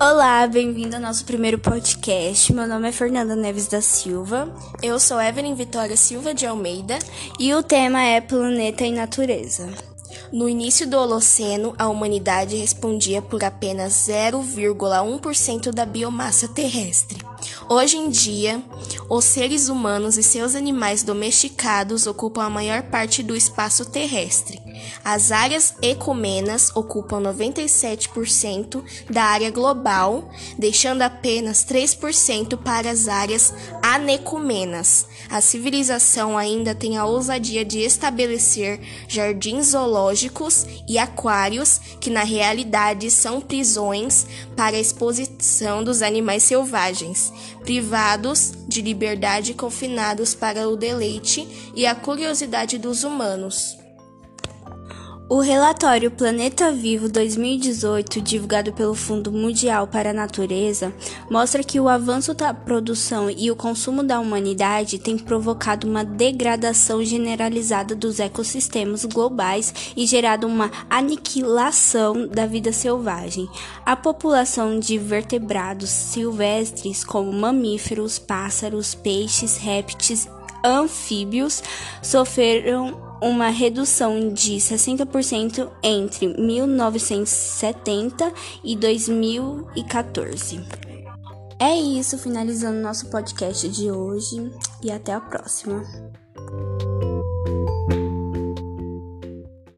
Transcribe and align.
Olá, 0.00 0.46
bem-vindo 0.46 0.94
ao 0.94 1.02
nosso 1.02 1.24
primeiro 1.24 1.58
podcast. 1.58 2.52
Meu 2.52 2.68
nome 2.68 2.88
é 2.88 2.92
Fernanda 2.92 3.34
Neves 3.34 3.66
da 3.66 3.80
Silva. 3.80 4.48
Eu 4.80 5.00
sou 5.00 5.20
Evelyn 5.20 5.56
Vitória 5.56 5.96
Silva 5.96 6.32
de 6.32 6.46
Almeida. 6.46 6.96
E 7.36 7.52
o 7.52 7.64
tema 7.64 8.00
é 8.00 8.20
Planeta 8.20 8.86
e 8.86 8.92
Natureza. 8.92 9.68
No 10.32 10.48
início 10.48 10.88
do 10.88 10.96
Holoceno, 10.96 11.74
a 11.76 11.88
humanidade 11.88 12.56
respondia 12.56 13.20
por 13.20 13.42
apenas 13.42 13.92
0,1% 14.08 15.72
da 15.72 15.84
biomassa 15.84 16.46
terrestre. 16.46 17.18
Hoje 17.68 17.96
em 17.96 18.08
dia, 18.08 18.62
os 19.08 19.24
seres 19.24 19.68
humanos 19.68 20.18
e 20.18 20.22
seus 20.22 20.54
animais 20.54 21.02
domesticados 21.02 22.06
ocupam 22.06 22.42
a 22.42 22.50
maior 22.50 22.82
parte 22.82 23.22
do 23.22 23.34
espaço 23.34 23.86
terrestre. 23.86 24.60
As 25.04 25.32
áreas 25.32 25.74
ecumenas 25.80 26.70
ocupam 26.74 27.20
97% 27.20 28.82
da 29.10 29.24
área 29.24 29.50
global, 29.50 30.28
deixando 30.58 31.02
apenas 31.02 31.64
3% 31.64 32.56
para 32.58 32.90
as 32.90 33.08
áreas 33.08 33.54
anecumenas. 33.82 35.06
A 35.30 35.40
civilização 35.40 36.36
ainda 36.36 36.74
tem 36.74 36.96
a 36.96 37.04
ousadia 37.04 37.64
de 37.64 37.80
estabelecer 37.80 38.80
jardins 39.08 39.68
zoológicos 39.68 40.66
e 40.86 40.98
aquários, 40.98 41.80
que 42.00 42.10
na 42.10 42.22
realidade 42.22 43.10
são 43.10 43.40
prisões 43.40 44.26
para 44.56 44.76
a 44.76 44.80
exposição 44.80 45.82
dos 45.82 46.02
animais 46.02 46.42
selvagens, 46.42 47.32
privados 47.64 48.52
de 48.68 48.82
liberdade 48.82 49.54
confinados 49.54 50.34
para 50.34 50.68
o 50.68 50.76
deleite 50.76 51.48
e 51.74 51.86
a 51.86 51.94
curiosidade 51.94 52.76
dos 52.76 53.02
humanos. 53.02 53.87
O 55.30 55.40
relatório 55.40 56.10
Planeta 56.10 56.72
Vivo 56.72 57.06
2018, 57.06 58.18
divulgado 58.18 58.72
pelo 58.72 58.94
Fundo 58.94 59.30
Mundial 59.30 59.86
para 59.86 60.08
a 60.08 60.14
Natureza, 60.14 60.90
mostra 61.30 61.62
que 61.62 61.78
o 61.78 61.86
avanço 61.86 62.32
da 62.32 62.54
produção 62.54 63.28
e 63.28 63.50
o 63.50 63.56
consumo 63.56 64.02
da 64.02 64.18
humanidade 64.20 64.98
tem 64.98 65.18
provocado 65.18 65.86
uma 65.86 66.02
degradação 66.02 67.04
generalizada 67.04 67.94
dos 67.94 68.20
ecossistemas 68.20 69.04
globais 69.04 69.92
e 69.94 70.06
gerado 70.06 70.46
uma 70.46 70.70
aniquilação 70.88 72.26
da 72.26 72.46
vida 72.46 72.72
selvagem. 72.72 73.46
A 73.84 73.94
população 73.94 74.80
de 74.80 74.96
vertebrados 74.96 75.90
silvestres, 75.90 77.04
como 77.04 77.30
mamíferos, 77.30 78.18
pássaros, 78.18 78.94
peixes, 78.94 79.58
répteis, 79.58 80.26
anfíbios, 80.64 81.62
sofreram 82.02 83.07
uma 83.20 83.48
redução 83.48 84.32
de 84.32 84.56
60% 84.56 85.68
entre 85.82 86.28
1970 86.28 88.32
e 88.62 88.76
2014. 88.76 90.60
É 91.60 91.74
isso, 91.74 92.16
finalizando 92.18 92.80
nosso 92.80 93.10
podcast 93.10 93.68
de 93.68 93.90
hoje 93.90 94.52
e 94.82 94.92
até 94.92 95.12
a 95.12 95.20
próxima. 95.20 95.82